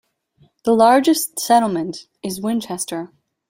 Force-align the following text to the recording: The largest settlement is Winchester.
The 0.65 0.73
largest 0.73 1.39
settlement 1.39 2.07
is 2.23 2.41
Winchester. 2.41 3.11